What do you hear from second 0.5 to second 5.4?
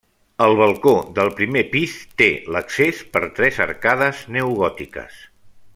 balcó del primer pis té l'accés per tres arcades neogòtiques.